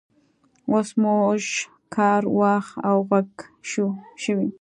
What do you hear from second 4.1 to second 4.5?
شو.